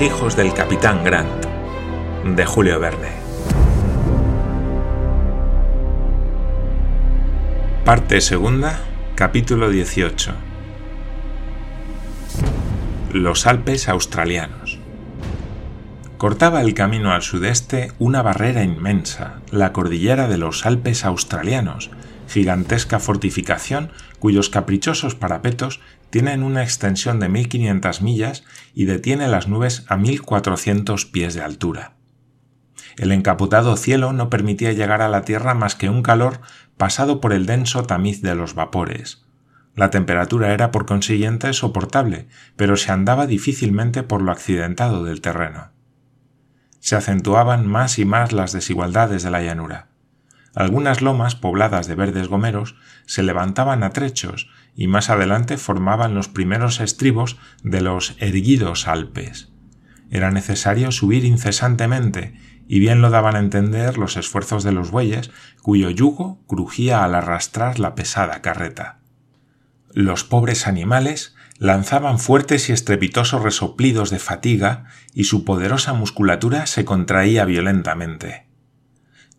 [0.00, 1.44] Hijos del capitán Grant,
[2.24, 3.08] de Julio Verne.
[7.84, 8.78] Parte segunda,
[9.16, 10.34] capítulo 18.
[13.12, 14.78] Los Alpes australianos.
[16.16, 21.90] Cortaba el camino al sudeste una barrera inmensa, la cordillera de los Alpes australianos,
[22.28, 29.84] gigantesca fortificación cuyos caprichosos parapetos tienen una extensión de 1500 millas y detiene las nubes
[29.88, 31.94] a 1400 pies de altura.
[32.96, 36.40] El encapotado cielo no permitía llegar a la tierra más que un calor
[36.76, 39.24] pasado por el denso tamiz de los vapores.
[39.74, 42.26] La temperatura era por consiguiente soportable,
[42.56, 45.70] pero se andaba difícilmente por lo accidentado del terreno.
[46.80, 49.87] Se acentuaban más y más las desigualdades de la llanura.
[50.58, 52.74] Algunas lomas pobladas de verdes gomeros
[53.06, 59.52] se levantaban a trechos y más adelante formaban los primeros estribos de los erguidos Alpes.
[60.10, 62.34] Era necesario subir incesantemente
[62.66, 65.30] y bien lo daban a entender los esfuerzos de los bueyes
[65.62, 68.98] cuyo yugo crujía al arrastrar la pesada carreta.
[69.92, 76.84] Los pobres animales lanzaban fuertes y estrepitosos resoplidos de fatiga y su poderosa musculatura se
[76.84, 78.47] contraía violentamente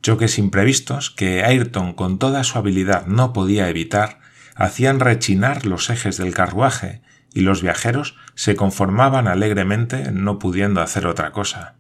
[0.02, 4.20] choques imprevistos que Ayrton con toda su habilidad no podía evitar,
[4.56, 7.02] hacían rechinar los ejes del carruaje,
[7.34, 11.76] y los viajeros se conformaban alegremente no pudiendo hacer otra cosa.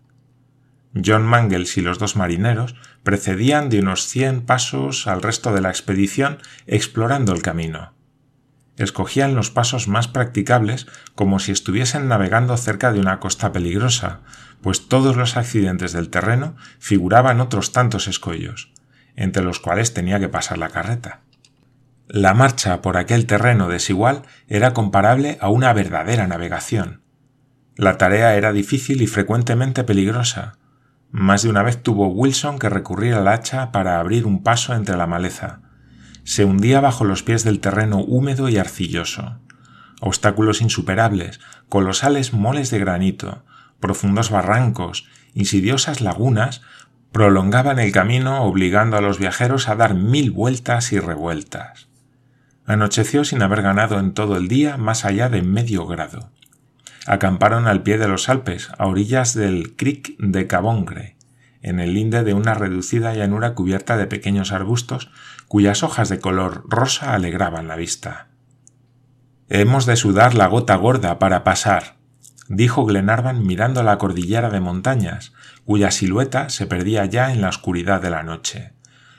[0.93, 5.69] John Mangles y los dos marineros precedían de unos cien pasos al resto de la
[5.69, 7.93] expedición explorando el camino
[8.79, 14.21] escogían los pasos más practicables como si estuviesen navegando cerca de una costa peligrosa,
[14.61, 18.71] pues todos los accidentes del terreno figuraban otros tantos escollos,
[19.15, 21.21] entre los cuales tenía que pasar la carreta.
[22.07, 27.01] La marcha por aquel terreno desigual era comparable a una verdadera navegación.
[27.75, 30.57] La tarea era difícil y frecuentemente peligrosa.
[31.11, 34.97] Más de una vez tuvo Wilson que recurrir al hacha para abrir un paso entre
[34.97, 35.61] la maleza,
[36.29, 39.39] se hundía bajo los pies del terreno húmedo y arcilloso.
[39.99, 43.41] Obstáculos insuperables, colosales moles de granito,
[43.79, 46.61] profundos barrancos, insidiosas lagunas,
[47.11, 51.87] prolongaban el camino obligando a los viajeros a dar mil vueltas y revueltas.
[52.67, 56.29] Anocheció sin haber ganado en todo el día más allá de medio grado.
[57.07, 61.15] Acamparon al pie de los Alpes, a orillas del Creek de Cabongre,
[61.63, 65.09] en el linde de una reducida llanura cubierta de pequeños arbustos
[65.49, 68.27] cuyas hojas de color rosa alegraban la vista.
[69.49, 71.95] Hemos de sudar la gota gorda para pasar,
[72.47, 75.33] dijo Glenarvan mirando la cordillera de montañas,
[75.65, 78.73] cuya silueta se perdía ya en la oscuridad de la noche.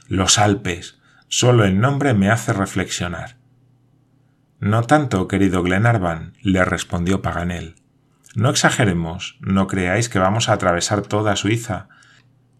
[0.07, 1.01] Los Alpes.
[1.27, 3.37] Solo el nombre me hace reflexionar.
[4.61, 7.75] No tanto, querido Glenarvan, le respondió Paganel.
[8.37, 11.89] No exageremos, no creáis que vamos a atravesar toda Suiza,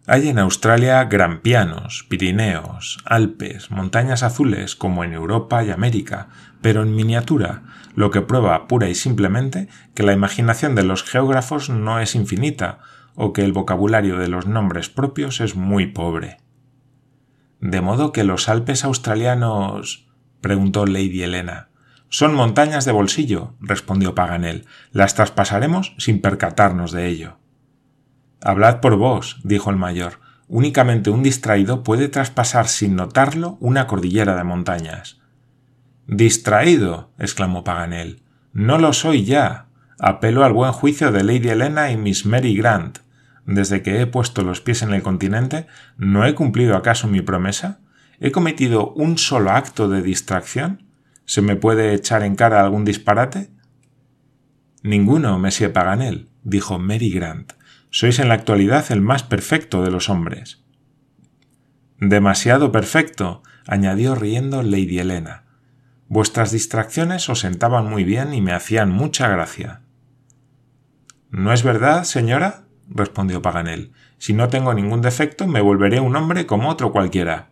[0.07, 6.29] hay en Australia grampianos, Pirineos, Alpes, montañas azules como en Europa y América,
[6.63, 7.63] pero en miniatura,
[7.95, 12.79] lo que prueba pura y simplemente que la imaginación de los geógrafos no es infinita
[13.15, 16.39] o que el vocabulario de los nombres propios es muy pobre.
[17.61, 20.09] De modo que los Alpes australianos.
[20.41, 21.69] preguntó Lady Helena.
[22.09, 24.67] Son montañas de bolsillo, respondió Paganel.
[24.91, 27.37] Las traspasaremos sin percatarnos de ello.
[28.43, 30.21] Hablad por vos, dijo el mayor.
[30.49, 35.21] Únicamente un distraído puede traspasar sin notarlo una cordillera de montañas.
[36.07, 37.13] Distraído.
[37.19, 38.23] exclamó Paganel.
[38.53, 39.67] No lo soy ya.
[39.99, 42.99] Apelo al buen juicio de Lady Helena y Miss Mary Grant.
[43.47, 47.81] Desde que he puesto los pies en el continente, ¿no he cumplido acaso mi promesa?
[48.19, 50.85] ¿He cometido un solo acto de distracción?
[51.27, 53.51] ¿Se me puede echar en cara algún disparate?
[54.83, 57.53] Ninguno, Monsieur Paganel, dijo Mary Grant.
[57.91, 60.63] Sois en la actualidad el más perfecto de los hombres.
[61.99, 65.45] Demasiado perfecto, añadió riendo Lady Helena.
[66.09, 69.83] Vuestras distracciones os sentaban muy bien y me hacían mucha gracia.
[71.31, 72.65] ¿No es verdad, señora?
[72.89, 73.93] respondió Paganel.
[74.19, 77.51] Si no tengo ningún defecto, me volveré un hombre como otro cualquiera.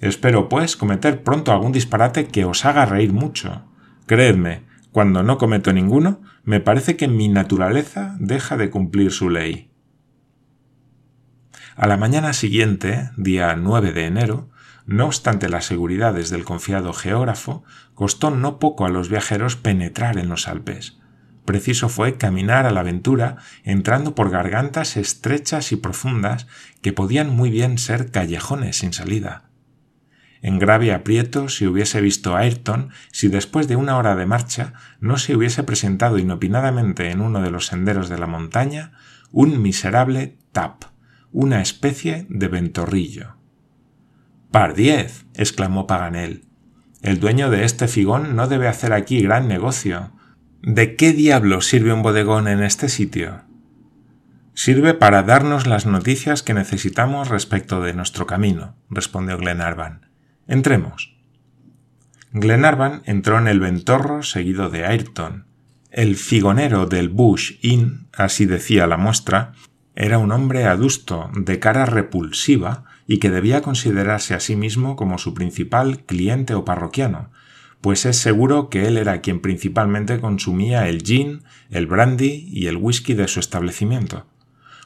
[0.00, 3.64] Espero, pues, cometer pronto algún disparate que os haga reír mucho.
[4.06, 9.71] Creedme, cuando no cometo ninguno, me parece que mi naturaleza deja de cumplir su ley.
[11.76, 14.50] A la mañana siguiente, día 9 de enero,
[14.84, 17.64] no obstante las seguridades del confiado geógrafo,
[17.94, 20.98] costó no poco a los viajeros penetrar en los Alpes.
[21.46, 26.46] Preciso fue caminar a la aventura entrando por gargantas estrechas y profundas
[26.82, 29.48] que podían muy bien ser callejones sin salida.
[30.42, 34.72] en grave aprieto si hubiese visto a Ayrton si después de una hora de marcha
[34.98, 38.92] no se hubiese presentado inopinadamente en uno de los senderos de la montaña
[39.30, 40.84] un miserable tap,
[41.32, 43.36] una especie de ventorrillo.
[44.50, 45.24] Pardiez.
[45.34, 46.44] exclamó Paganel.
[47.00, 50.12] El dueño de este figón no debe hacer aquí gran negocio.
[50.62, 53.42] ¿De qué diablo sirve un bodegón en este sitio?
[54.54, 60.10] Sirve para darnos las noticias que necesitamos respecto de nuestro camino, respondió Glenarvan.
[60.46, 61.16] Entremos.
[62.32, 65.46] Glenarvan entró en el ventorro seguido de Ayrton.
[65.90, 69.54] El figonero del Bush Inn, así decía la muestra,
[69.94, 75.18] era un hombre adusto, de cara repulsiva, y que debía considerarse a sí mismo como
[75.18, 77.30] su principal cliente o parroquiano,
[77.80, 82.76] pues es seguro que él era quien principalmente consumía el gin, el brandy y el
[82.76, 84.26] whisky de su establecimiento.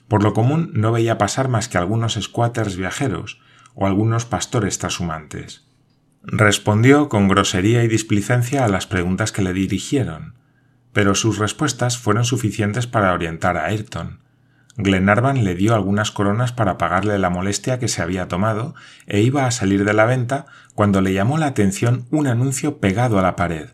[0.09, 3.41] Por lo común no veía pasar más que algunos squatters viajeros
[3.75, 5.67] o algunos pastores trashumantes.
[6.23, 10.35] Respondió con grosería y displicencia a las preguntas que le dirigieron,
[10.93, 14.21] pero sus respuestas fueron suficientes para orientar a Ayrton.
[14.77, 18.75] Glenarvan le dio algunas coronas para pagarle la molestia que se había tomado
[19.07, 23.19] e iba a salir de la venta cuando le llamó la atención un anuncio pegado
[23.19, 23.71] a la pared.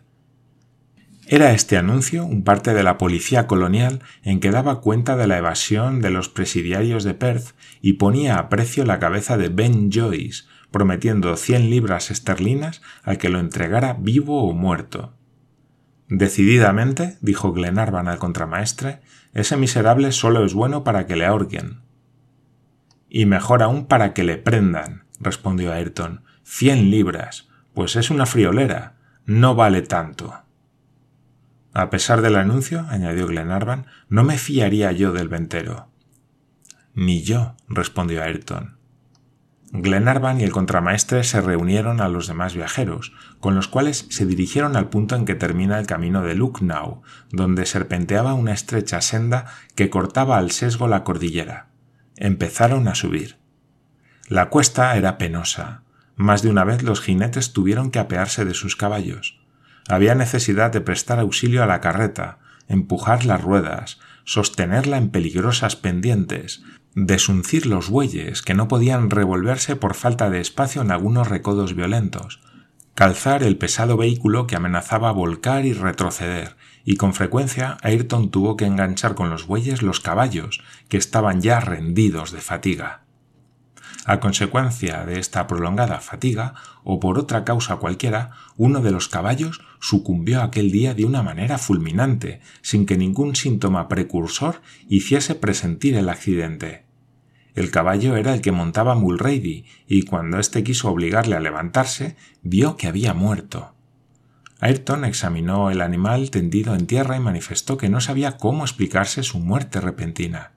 [1.27, 5.37] Era este anuncio un parte de la policía colonial en que daba cuenta de la
[5.37, 10.43] evasión de los presidiarios de Perth y ponía a precio la cabeza de Ben Joyce,
[10.71, 15.13] prometiendo cien libras esterlinas al que lo entregara vivo o muerto.
[16.09, 18.99] Decididamente, dijo Glenarvan al contramaestre,
[19.33, 21.81] ese miserable solo es bueno para que le ahorquen.
[23.09, 26.23] Y mejor aún para que le prendan, respondió Ayrton.
[26.43, 27.47] Cien libras.
[27.73, 28.95] Pues es una friolera.
[29.25, 30.33] No vale tanto.
[31.73, 35.89] A pesar del anuncio, añadió Glenarvan, no me fiaría yo del ventero.
[36.93, 38.72] Ni yo, respondió Ayrton.
[39.75, 44.75] Glenarvan y el contramaestre se reunieron a los demás viajeros, con los cuales se dirigieron
[44.75, 49.89] al punto en que termina el camino de Lucknow, donde serpenteaba una estrecha senda que
[49.89, 51.69] cortaba al sesgo la cordillera.
[52.17, 53.37] Empezaron a subir.
[54.27, 55.81] La cuesta era penosa.
[56.15, 59.39] Más de una vez los jinetes tuvieron que apearse de sus caballos.
[59.89, 62.37] Había necesidad de prestar auxilio a la carreta,
[62.67, 66.63] empujar las ruedas, sostenerla en peligrosas pendientes,
[66.95, 72.41] desuncir los bueyes que no podían revolverse por falta de espacio en algunos recodos violentos,
[72.95, 76.55] calzar el pesado vehículo que amenazaba volcar y retroceder,
[76.85, 81.59] y con frecuencia Ayrton tuvo que enganchar con los bueyes los caballos, que estaban ya
[81.59, 83.02] rendidos de fatiga.
[84.05, 89.61] A consecuencia de esta prolongada fatiga, o por otra causa cualquiera, uno de los caballos
[89.79, 96.09] sucumbió aquel día de una manera fulminante, sin que ningún síntoma precursor hiciese presentir el
[96.09, 96.83] accidente.
[97.55, 102.75] El caballo era el que montaba Mulrady, y cuando éste quiso obligarle a levantarse, vio
[102.75, 103.73] que había muerto.
[104.59, 109.39] Ayrton examinó el animal tendido en tierra y manifestó que no sabía cómo explicarse su
[109.39, 110.53] muerte repentina.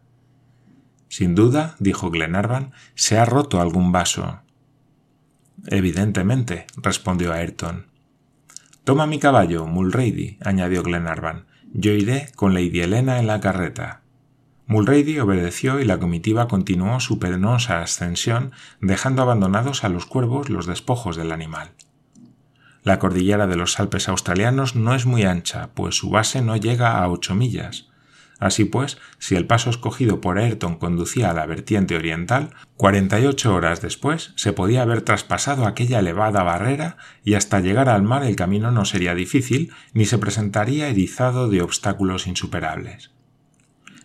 [1.09, 4.41] Sin duda, dijo Glenarvan, se ha roto algún vaso.
[5.67, 7.87] Evidentemente, respondió Ayrton.
[8.85, 11.47] Toma mi caballo, Mulrady, añadió Glenarvan.
[11.73, 14.03] Yo iré con Lady Helena en la carreta.
[14.67, 20.67] Mulrady obedeció y la comitiva continuó su penosa ascensión, dejando abandonados a los cuervos los
[20.67, 21.71] despojos del animal.
[22.83, 26.99] La cordillera de los Alpes australianos no es muy ancha, pues su base no llega
[26.99, 27.89] a ocho millas.
[28.39, 33.81] Así pues, si el paso escogido por Ayrton conducía a la vertiente oriental, 48 horas
[33.81, 38.71] después se podía haber traspasado aquella elevada barrera y hasta llegar al mar el camino
[38.71, 43.11] no sería difícil ni se presentaría erizado de obstáculos insuperables.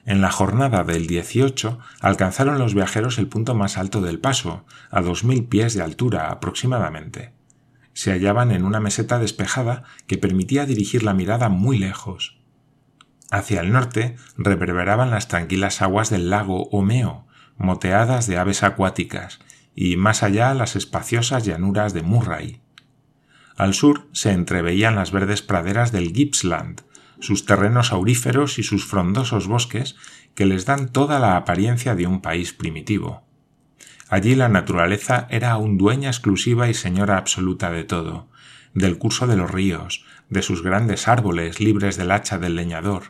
[0.06, 5.02] En la jornada del 18 alcanzaron los viajeros el punto más alto del paso, a
[5.02, 7.34] dos mil pies de altura aproximadamente.
[7.94, 12.41] Se hallaban en una meseta despejada que permitía dirigir la mirada muy lejos.
[13.32, 17.26] Hacia el norte reverberaban las tranquilas aguas del lago Homeo,
[17.58, 19.40] moteadas de aves acuáticas,
[19.74, 22.62] y más allá las espaciosas llanuras de Murray.
[23.56, 26.82] Al sur se entreveían las verdes praderas del Gippsland,
[27.22, 29.96] sus terrenos auríferos y sus frondosos bosques
[30.36, 33.24] que les dan toda la apariencia de un país primitivo.
[34.10, 38.28] Allí la naturaleza era aún dueña exclusiva y señora absoluta de todo,
[38.74, 43.04] del curso de los ríos, de sus grandes árboles libres del hacha del leñador,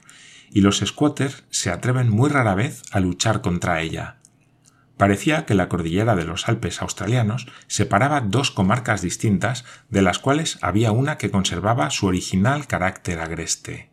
[0.51, 4.17] y los squatters se atreven muy rara vez a luchar contra ella.
[4.97, 10.59] Parecía que la cordillera de los Alpes australianos separaba dos comarcas distintas, de las cuales
[10.61, 13.89] había una que conservaba su original carácter agreste.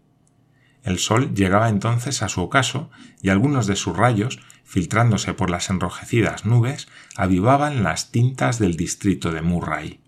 [0.82, 5.68] El sol llegaba entonces a su ocaso y algunos de sus rayos, filtrándose por las
[5.70, 10.00] enrojecidas nubes, avivaban las tintas del distrito de Murray.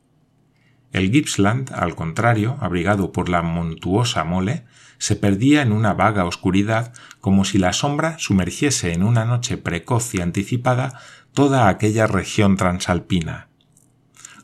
[0.93, 4.65] El Gippsland, al contrario, abrigado por la montuosa mole,
[4.99, 10.15] se perdía en una vaga oscuridad como si la sombra sumergiese en una noche precoz
[10.15, 11.01] y anticipada
[11.33, 13.49] toda aquella región transalpina.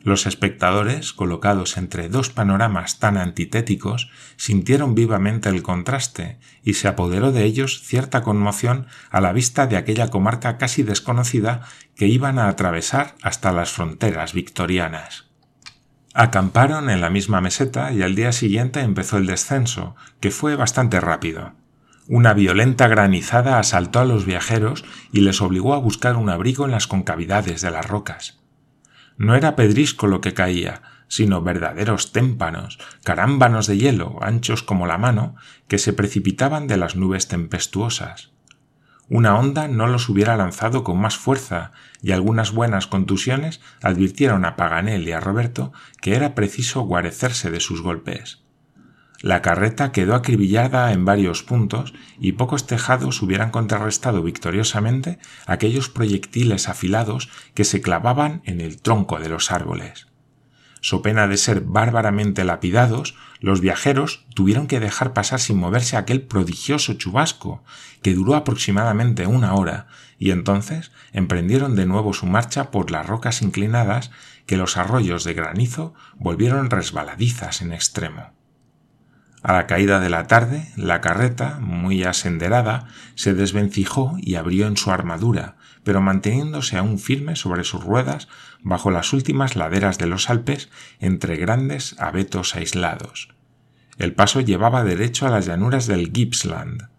[0.03, 7.33] Los espectadores, colocados entre dos panoramas tan antitéticos, sintieron vivamente el contraste y se apoderó
[7.33, 12.47] de ellos cierta conmoción a la vista de aquella comarca casi desconocida que iban a
[12.47, 15.26] atravesar hasta las fronteras victorianas.
[16.19, 20.99] Acamparon en la misma meseta y al día siguiente empezó el descenso, que fue bastante
[20.99, 21.53] rápido.
[22.07, 26.71] Una violenta granizada asaltó a los viajeros y les obligó a buscar un abrigo en
[26.71, 28.39] las concavidades de las rocas.
[29.15, 34.97] No era pedrisco lo que caía, sino verdaderos témpanos, carámbanos de hielo, anchos como la
[34.97, 35.35] mano,
[35.67, 38.31] que se precipitaban de las nubes tempestuosas.
[39.09, 41.71] Una onda no los hubiera lanzado con más fuerza,
[42.01, 45.71] y algunas buenas contusiones advirtieron a Paganel y a Roberto
[46.01, 48.43] que era preciso guarecerse de sus golpes.
[49.21, 56.69] La carreta quedó acribillada en varios puntos y pocos tejados hubieran contrarrestado victoriosamente aquellos proyectiles
[56.69, 60.07] afilados que se clavaban en el tronco de los árboles.
[60.87, 66.21] So pena de ser bárbaramente lapidados, los viajeros tuvieron que dejar pasar sin moverse aquel
[66.21, 67.61] prodigioso chubasco,
[68.01, 73.41] que duró aproximadamente una hora, y entonces emprendieron de nuevo su marcha por las rocas
[73.41, 74.11] inclinadas
[74.45, 78.31] que los arroyos de granizo volvieron resbaladizas en extremo.
[79.43, 84.77] A la caída de la tarde, la carreta, muy asenderada, se desvencijó y abrió en
[84.77, 88.27] su armadura, pero manteniéndose aún firme sobre sus ruedas
[88.61, 90.67] bajo las últimas laderas de los Alpes
[90.99, 93.29] entre grandes abetos aislados.
[93.97, 96.89] El paso llevaba derecho a las llanuras del Gippsland.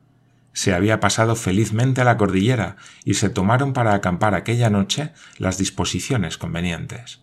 [0.55, 5.59] Se había pasado felizmente a la cordillera y se tomaron para acampar aquella noche las
[5.59, 7.21] disposiciones convenientes.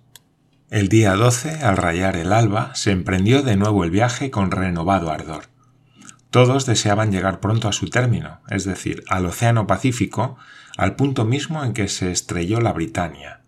[0.69, 5.09] El día 12, al rayar el alba, se emprendió de nuevo el viaje con renovado
[5.09, 5.45] ardor.
[6.35, 10.35] Todos deseaban llegar pronto a su término, es decir, al Océano Pacífico,
[10.75, 13.39] al punto mismo en que se estrelló la Britania.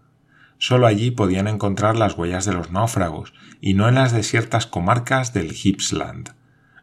[0.57, 5.33] Solo allí podían encontrar las huellas de los náufragos, y no en las desiertas comarcas
[5.33, 6.29] del Gippsland.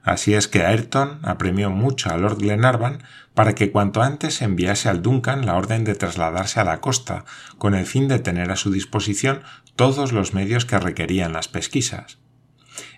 [0.02, 5.00] Así es que Ayrton apremió mucho a Lord Glenarvan para que cuanto antes enviase al
[5.00, 7.24] Duncan la orden de trasladarse a la costa,
[7.56, 9.40] con el fin de tener a su disposición
[9.74, 12.18] todos los medios que requerían las pesquisas.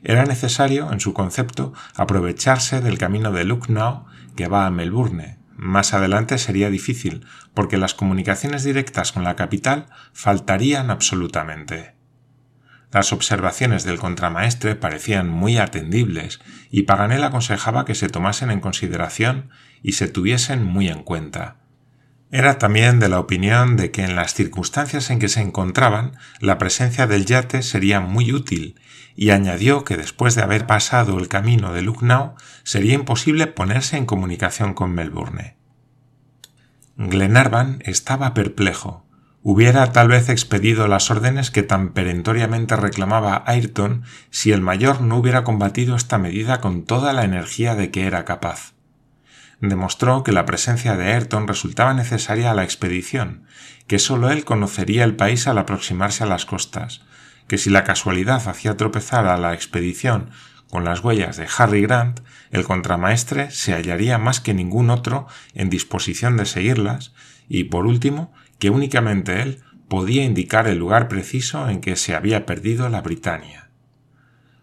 [0.03, 4.07] Era necesario, en su concepto, aprovecharse del camino de Lucknow
[4.37, 5.39] que va a Melbourne.
[5.57, 11.95] Más adelante sería difícil, porque las comunicaciones directas con la capital faltarían absolutamente.
[12.93, 16.41] Las observaciones del contramaestre parecían muy atendibles
[16.71, 19.51] y Paganel aconsejaba que se tomasen en consideración
[19.83, 21.57] y se tuviesen muy en cuenta.
[22.31, 26.59] Era también de la opinión de que en las circunstancias en que se encontraban la
[26.59, 28.81] presencia del yate sería muy útil
[29.15, 34.07] y añadió que después de haber pasado el camino de Lucknow sería imposible ponerse en
[34.07, 35.57] comunicación con Melbourne.
[36.97, 39.07] Glenarvan estaba perplejo
[39.49, 45.19] hubiera tal vez expedido las órdenes que tan perentoriamente reclamaba Ayrton si el mayor no
[45.19, 48.73] hubiera combatido esta medida con toda la energía de que era capaz.
[49.61, 53.45] Demostró que la presencia de Ayrton resultaba necesaria a la expedición,
[53.87, 57.03] que sólo él conocería el país al aproximarse a las costas,
[57.49, 60.31] que si la casualidad hacía tropezar a la expedición
[60.69, 62.21] con las huellas de Harry Grant,
[62.51, 67.15] el contramaestre se hallaría más que ningún otro en disposición de seguirlas,
[67.49, 72.45] y por último, que únicamente él podía indicar el lugar preciso en que se había
[72.45, 73.66] perdido la Britania.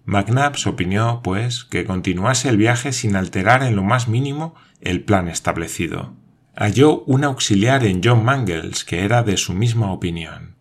[0.05, 5.27] McNabbs opinó, pues, que continuase el viaje sin alterar en lo más mínimo el plan
[5.27, 6.13] establecido.
[6.55, 10.55] Halló un auxiliar en John Mangles que era de su misma opinión.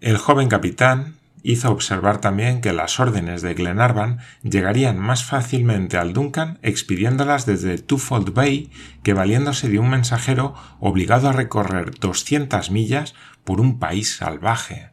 [0.00, 6.12] El joven capitán, hizo observar también que las órdenes de Glenarvan llegarían más fácilmente al
[6.12, 8.70] Duncan expidiéndolas desde Twofold Bay
[9.02, 14.90] que valiéndose de un mensajero obligado a recorrer doscientas millas por un país salvaje.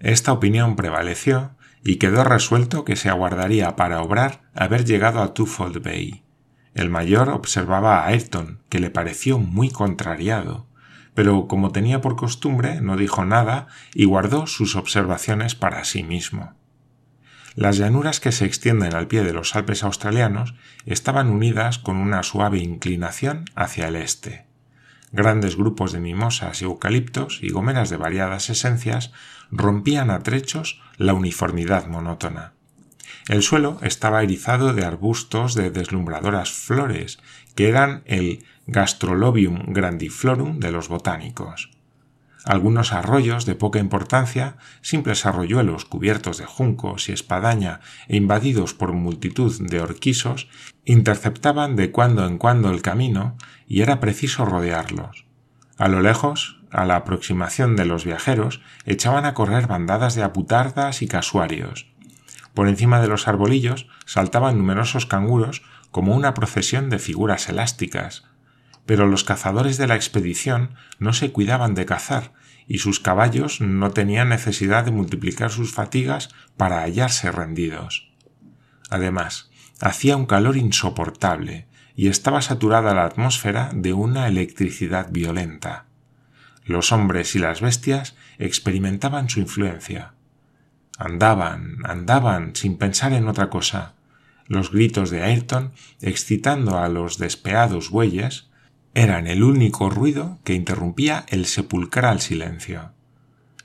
[0.00, 1.52] Esta opinión prevaleció
[1.84, 6.24] y quedó resuelto que se aguardaría para obrar haber llegado a Twofold Bay.
[6.74, 10.66] El mayor observaba a Ayrton, que le pareció muy contrariado
[11.14, 16.54] pero como tenía por costumbre no dijo nada y guardó sus observaciones para sí mismo.
[17.54, 20.54] Las llanuras que se extienden al pie de los Alpes australianos
[20.86, 24.46] estaban unidas con una suave inclinación hacia el este.
[25.12, 29.12] Grandes grupos de mimosas y eucaliptos y gomeras de variadas esencias
[29.52, 32.54] rompían a trechos la uniformidad monótona.
[33.28, 37.18] El suelo estaba erizado de arbustos de deslumbradoras flores,
[37.54, 41.70] que eran el Gastrolobium grandiflorum de los botánicos.
[42.44, 48.92] algunos arroyos de poca importancia, simples arroyuelos cubiertos de juncos y espadaña e invadidos por
[48.92, 50.48] multitud de orquisos,
[50.84, 55.24] interceptaban de cuando en cuando el camino y era preciso rodearlos.
[55.78, 61.02] A lo lejos, a la aproximación de los viajeros, echaban a correr bandadas de aputardas
[61.02, 61.92] y casuarios.
[62.54, 68.24] Por encima de los arbolillos saltaban numerosos canguros como una procesión de figuras elásticas,
[68.86, 72.32] pero los cazadores de la expedición no se cuidaban de cazar,
[72.66, 78.10] y sus caballos no tenían necesidad de multiplicar sus fatigas para hallarse rendidos.
[78.90, 79.50] Además,
[79.80, 85.86] hacía un calor insoportable, y estaba saturada la atmósfera de una electricidad violenta.
[86.64, 90.14] Los hombres y las bestias experimentaban su influencia.
[90.98, 93.94] Andaban, andaban, sin pensar en otra cosa.
[94.46, 98.48] Los gritos de Ayrton, excitando a los despeados bueyes,
[98.94, 102.92] eran el único ruido que interrumpía el sepulcral silencio.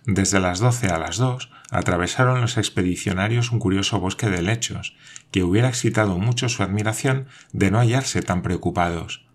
[0.06, 4.96] Desde las doce a las dos atravesaron los expedicionarios un curioso bosque de lechos,
[5.32, 9.28] que hubiera excitado mucho su admiración de no hallarse tan preocupados.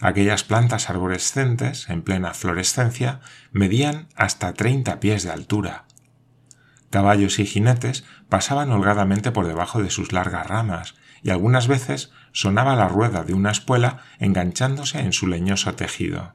[0.00, 5.84] Aquellas plantas arborescentes, en plena florescencia, medían hasta treinta pies de altura.
[6.90, 12.76] Caballos y jinetes pasaban holgadamente por debajo de sus largas ramas, y algunas veces sonaba
[12.76, 16.34] la rueda de una espuela enganchándose en su leñoso tejido.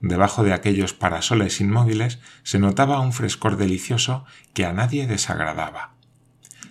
[0.00, 5.94] Debajo de aquellos parasoles inmóviles se notaba un frescor delicioso que a nadie desagradaba.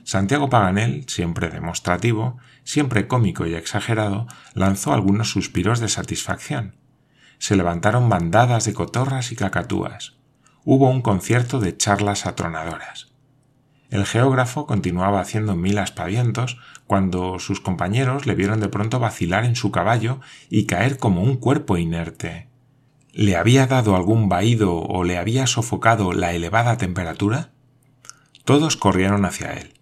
[0.04, 6.76] Santiago Paganel, siempre demostrativo, siempre cómico y exagerado, lanzó algunos suspiros de satisfacción.
[7.38, 10.18] Se levantaron bandadas de cotorras y cacatúas.
[10.66, 13.14] Hubo un concierto de charlas atronadoras.
[13.90, 16.58] El geógrafo continuaba haciendo mil aspavientos
[16.88, 21.38] cuando sus compañeros le vieron de pronto vacilar en su caballo y caer como un
[21.38, 22.50] cuerpo inerte.
[23.14, 27.52] ¿Le había dado algún vaído o le había sofocado la elevada temperatura?
[28.44, 29.80] Todos corrieron hacia él.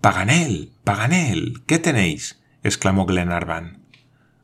[0.00, 0.71] Paganel.
[0.84, 1.62] Paganel.
[1.66, 2.42] ¿Qué tenéis?
[2.64, 3.82] exclamó Glenarvan.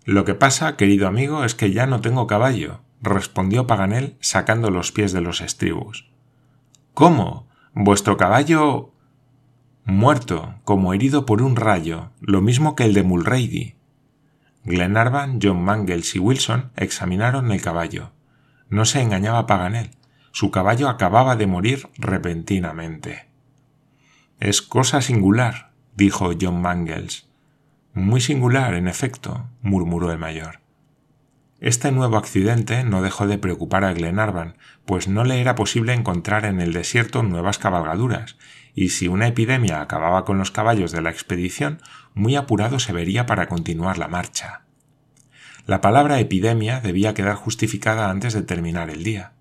[0.05, 4.93] Lo que pasa, querido amigo, es que ya no tengo caballo, respondió Paganel sacando los
[4.93, 6.09] pies de los estribos.
[6.95, 7.49] ¿Cómo?
[7.75, 8.93] Vuestro caballo.
[9.85, 13.75] muerto, como herido por un rayo, lo mismo que el de Mulrady.
[14.63, 18.13] Glenarvan, John Mangles y Wilson examinaron el caballo.
[18.69, 19.91] No se engañaba Paganel.
[20.31, 23.29] Su caballo acababa de morir repentinamente.
[24.39, 25.68] Es cosa singular,
[25.99, 27.27] dijo John Mangles.
[27.93, 30.61] Muy singular, en efecto, murmuró el mayor.
[31.59, 34.57] Este nuevo accidente no dejó de preocupar a Glenarvan,
[34.87, 38.37] pues no le era posible encontrar en el desierto nuevas cabalgaduras,
[38.77, 41.83] y si una epidemia acababa con los caballos de la expedición,
[42.15, 44.63] muy apurado se vería para continuar la marcha.
[45.67, 49.33] La palabra epidemia debía quedar justificada antes de terminar el día.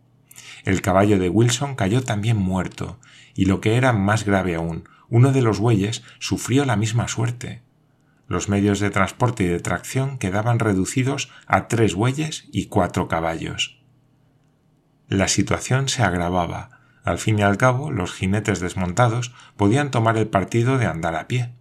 [0.65, 2.99] El caballo de Wilson cayó también muerto,
[3.35, 7.61] y lo que era más grave aún, uno de los bueyes sufrió la misma suerte.
[8.27, 13.81] Los medios de transporte y de tracción quedaban reducidos a tres bueyes y cuatro caballos.
[15.07, 16.81] La situación se agravaba.
[17.05, 21.27] Al fin y al cabo, los jinetes desmontados podían tomar el partido de andar a
[21.27, 21.53] pie.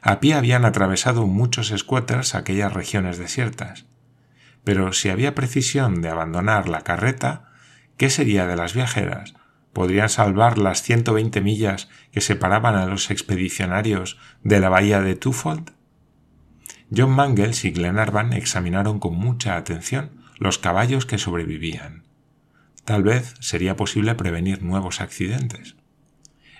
[0.00, 3.86] A pie habían atravesado muchos squatters aquellas regiones desiertas.
[4.62, 7.50] Pero si había precisión de abandonar la carreta,
[7.96, 9.34] ¿qué sería de las viajeras?
[9.72, 15.72] ¿Podrían salvar las 120 millas que separaban a los expedicionarios de la bahía de Twofold?
[16.94, 22.02] John Mangles y Glenarvan examinaron con mucha atención los caballos que sobrevivían.
[22.84, 25.76] Tal vez sería posible prevenir nuevos accidentes.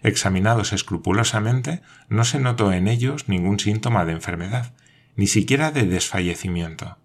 [0.02, 4.72] Examinados escrupulosamente, no se notó en ellos ningún síntoma de enfermedad,
[5.16, 6.98] ni siquiera de desfallecimiento.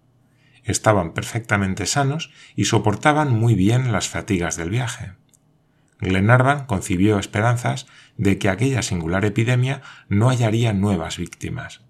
[0.62, 5.12] Estaban perfectamente sanos y soportaban muy bien las fatigas del viaje.
[6.00, 11.82] Glenarvan concibió esperanzas de que aquella singular epidemia no hallaría nuevas víctimas.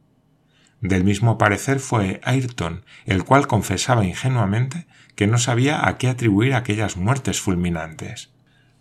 [0.81, 6.55] Del mismo parecer fue Ayrton, el cual confesaba ingenuamente que no sabía a qué atribuir
[6.55, 8.31] aquellas muertes fulminantes.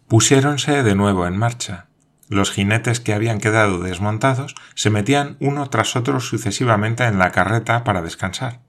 [0.07, 1.87] Pusiéronse de nuevo en marcha.
[2.27, 7.83] Los jinetes que habían quedado desmontados se metían uno tras otro sucesivamente en la carreta
[7.83, 8.61] para descansar.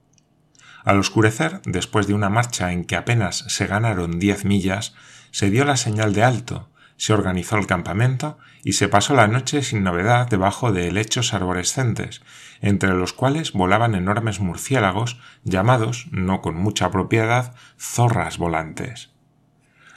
[0.83, 4.95] Al oscurecer, después de una marcha en que apenas se ganaron diez millas,
[5.31, 9.61] se dio la señal de alto, se organizó el campamento y se pasó la noche
[9.61, 12.21] sin novedad debajo de helechos arborescentes,
[12.59, 19.11] entre los cuales volaban enormes murciélagos llamados, no con mucha propiedad, zorras volantes.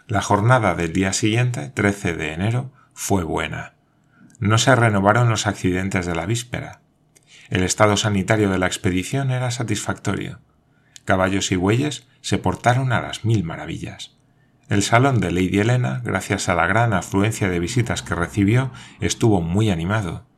[0.06, 3.74] La jornada del día siguiente, 13 de enero, fue buena.
[4.38, 6.80] No se renovaron los accidentes de la víspera.
[7.48, 10.40] El estado sanitario de la expedición era satisfactorio.
[11.04, 14.19] Caballos y bueyes se portaron a las mil maravillas.
[14.70, 19.40] El salón de Lady Helena, gracias a la gran afluencia de visitas que recibió, estuvo
[19.40, 20.28] muy animado.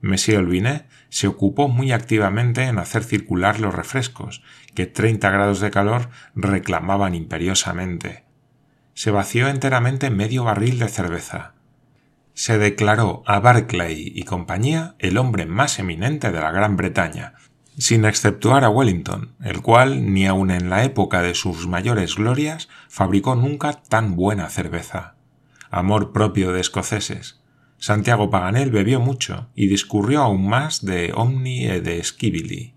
[0.00, 4.42] Monsieur Olvinet se ocupó muy activamente en hacer circular los refrescos,
[4.74, 8.24] que 30 grados de calor reclamaban imperiosamente.
[8.94, 11.52] Se vació enteramente medio barril de cerveza.
[12.32, 17.34] Se declaró a Barclay y compañía el hombre más eminente de la Gran Bretaña,
[17.78, 22.68] sin exceptuar a Wellington, el cual, ni aun en la época de sus mayores glorias,
[22.88, 25.16] fabricó nunca tan buena cerveza.
[25.70, 27.40] Amor propio de escoceses,
[27.78, 32.74] Santiago Paganel bebió mucho y discurrió aún más de Omni e de Skibili.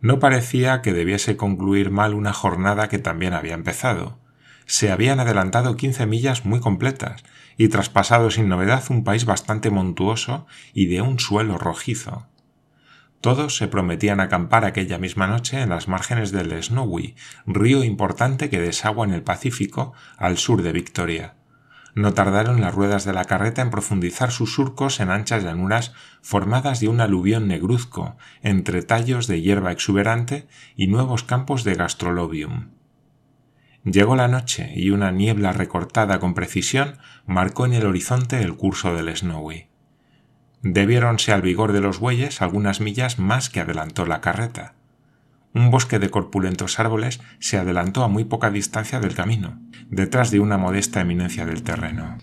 [0.00, 4.18] No parecía que debiese concluir mal una jornada que también había empezado.
[4.66, 7.24] Se habían adelantado quince millas muy completas
[7.56, 12.26] y traspasado sin novedad un país bastante montuoso y de un suelo rojizo.
[13.22, 18.60] Todos se prometían acampar aquella misma noche en las márgenes del Snowy, río importante que
[18.60, 21.36] desagua en el Pacífico al sur de Victoria
[21.94, 26.80] no tardaron las ruedas de la carreta en profundizar sus surcos en anchas llanuras formadas
[26.80, 32.70] de un aluvión negruzco, entre tallos de hierba exuberante y nuevos campos de gastrolobium.
[33.84, 38.94] Llegó la noche y una niebla recortada con precisión marcó en el horizonte el curso
[38.94, 39.71] del Snowy.
[40.62, 44.74] Debiéronse al vigor de los bueyes algunas millas más que adelantó la carreta
[45.54, 50.40] un bosque de corpulentos árboles se adelantó a muy poca distancia del camino, detrás de
[50.40, 52.18] una modesta eminencia del terreno.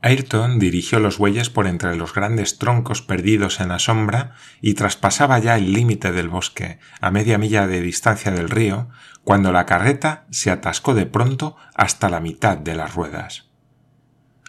[0.00, 5.38] Ayrton dirigió los bueyes por entre los grandes troncos perdidos en la sombra y traspasaba
[5.38, 8.88] ya el límite del bosque, a media milla de distancia del río,
[9.22, 13.48] cuando la carreta se atascó de pronto hasta la mitad de las ruedas.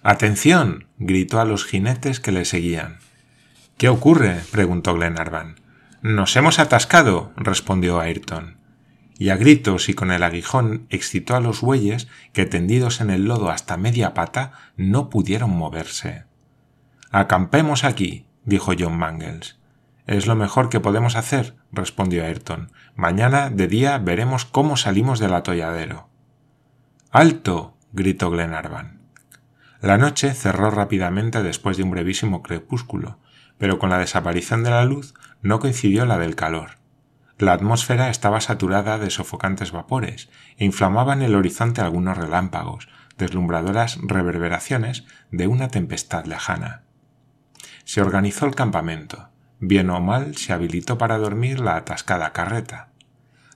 [0.02, 0.88] Atención.
[0.98, 3.03] gritó a los jinetes que le seguían.
[3.78, 4.42] ¿Qué ocurre?
[4.52, 5.56] preguntó Glenarvan.
[6.02, 8.58] Nos hemos atascado, respondió Ayrton.
[9.18, 13.26] Y a gritos y con el aguijón excitó a los bueyes que tendidos en el
[13.26, 16.26] lodo hasta media pata no pudieron moverse.
[17.12, 19.60] Acampemos aquí, dijo John Mangles.
[20.08, 22.72] Es lo mejor que podemos hacer, respondió Ayrton.
[22.96, 26.10] Mañana de día veremos cómo salimos del atolladero.
[27.12, 27.78] ¡Alto!
[27.94, 29.02] gritó Glenarvan.
[29.80, 33.20] La noche cerró rápidamente después de un brevísimo crepúsculo,
[33.58, 36.78] pero con la desaparición de la luz no coincidió la del calor.
[37.38, 42.88] La atmósfera estaba saturada de sofocantes vapores e inflamaban el horizonte algunos relámpagos,
[43.18, 46.84] deslumbradoras reverberaciones de una tempestad lejana.
[47.86, 49.30] Se organizó el campamento.
[49.60, 52.90] Bien o mal se habilitó para dormir la atascada carreta.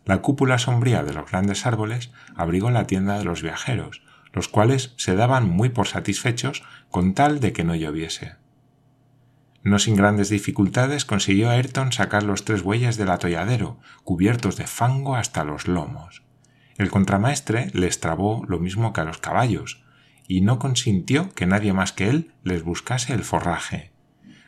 [0.06, 4.94] La cúpula sombría de los grandes árboles abrigó la tienda de los viajeros, los cuales
[4.98, 8.36] se daban muy por satisfechos con tal de que no lloviese.
[9.68, 15.18] No sin grandes dificultades consiguió Ayrton sacar los tres bueyes del atolladero, cubiertos de fango
[15.18, 16.24] hasta los lomos.
[16.78, 19.84] El contramaestre les trabó lo mismo que a los caballos,
[20.26, 23.92] y no consintió que nadie más que él les buscase el forraje.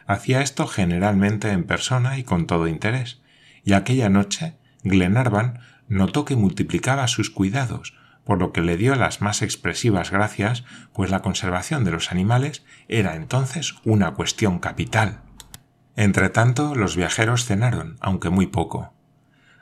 [0.07, 3.21] Hacía esto generalmente en persona y con todo interés,
[3.65, 7.98] y aquella noche Glenarvan notó que multiplicaba sus cuidados,
[8.29, 10.63] por lo que le dio las más expresivas gracias,
[10.93, 15.21] pues la conservación de los animales era entonces una cuestión capital.
[15.95, 18.93] Entretanto, los viajeros cenaron, aunque muy poco.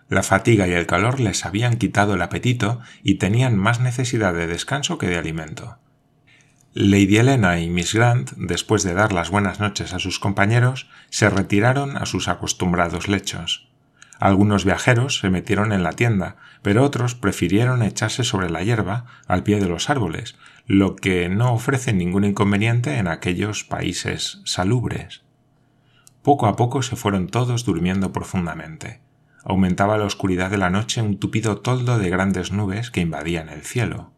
[0.10, 4.48] La fatiga y el calor les habían quitado el apetito y tenían más necesidad de
[4.48, 5.78] descanso que de alimento.
[6.74, 11.30] Lady Helena y Miss Grant, después de dar las buenas noches a sus compañeros, se
[11.30, 13.67] retiraron a sus acostumbrados lechos.
[14.20, 19.44] Algunos viajeros se metieron en la tienda, pero otros prefirieron echarse sobre la hierba al
[19.44, 25.24] pie de los árboles, lo que no ofrece ningún inconveniente en aquellos países salubres.
[26.24, 29.02] Poco a poco se fueron todos durmiendo profundamente.
[29.46, 33.62] Aumentaba la oscuridad de la noche un tupido toldo de grandes nubes que invadían el
[33.62, 34.12] cielo.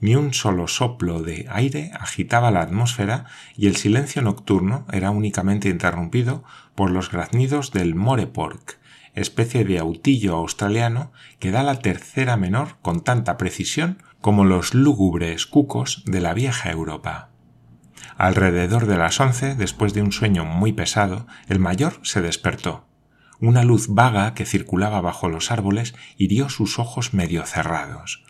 [0.00, 3.24] Ni un solo soplo de aire agitaba la atmósfera
[3.56, 8.78] y el silencio nocturno era únicamente interrumpido por los graznidos del morepork,
[9.20, 15.46] especie de autillo australiano que da la tercera menor con tanta precisión como los lúgubres
[15.46, 17.30] cucos de la vieja Europa.
[18.16, 22.84] Alrededor de las once, después de un sueño muy pesado, el mayor se despertó.
[23.40, 28.24] Una luz vaga que circulaba bajo los árboles hirió sus ojos medio cerrados.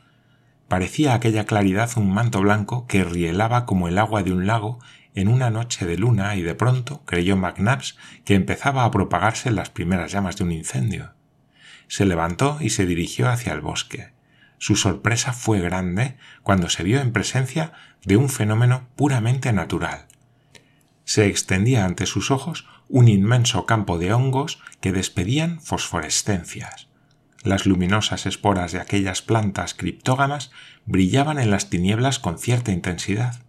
[0.69, 4.81] Parecía aquella claridad un manto blanco que rielaba como el agua de un lago
[5.15, 9.71] en una noche de luna y de pronto creyó McNabbs que empezaba a propagarse las
[9.71, 11.15] primeras llamas de un incendio.
[11.89, 14.13] Se levantó y se dirigió hacia el bosque.
[14.59, 17.73] Su sorpresa fue grande cuando se vio en presencia
[18.05, 20.07] de un fenómeno puramente natural.
[21.05, 26.89] Se extendía ante sus ojos un inmenso campo de hongos que despedían fosforescencias.
[27.45, 30.51] Las luminosas esporas de aquellas plantas criptógamas
[30.87, 33.43] brillaban en las tinieblas con cierta intensidad.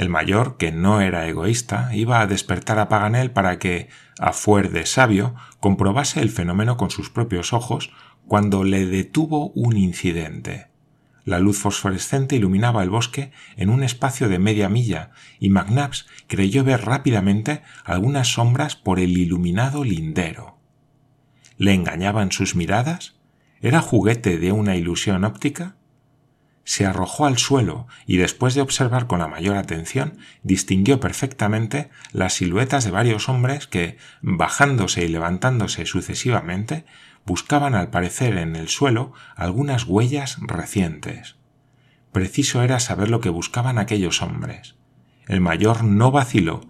[0.00, 4.70] El mayor, que no era egoísta, iba a despertar a Paganel para que, a fuer
[4.70, 7.92] de sabio, comprobase el fenómeno con sus propios ojos
[8.26, 10.68] cuando le detuvo un incidente.
[11.26, 16.64] La luz fosforescente iluminaba el bosque en un espacio de media milla y McNabbs creyó
[16.64, 20.56] ver rápidamente algunas sombras por el iluminado lindero.
[21.58, 23.20] ¿Le engañaban sus miradas?
[23.60, 25.76] ¿Era juguete de una ilusión óptica?
[26.64, 32.34] Se arrojó al suelo y después de observar con la mayor atención distinguió perfectamente las
[32.34, 36.84] siluetas de varios hombres que, bajándose y levantándose sucesivamente,
[37.26, 41.36] buscaban al parecer en el suelo algunas huellas recientes.
[42.12, 44.76] Preciso era saber lo que buscaban aquellos hombres.
[45.26, 46.69] El mayor no vaciló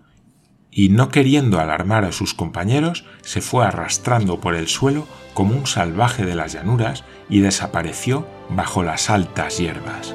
[0.70, 5.66] y no queriendo alarmar a sus compañeros, se fue arrastrando por el suelo como un
[5.66, 10.14] salvaje de las llanuras y desapareció bajo las altas hierbas.